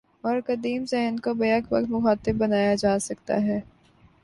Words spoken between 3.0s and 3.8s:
سکتا ہے۔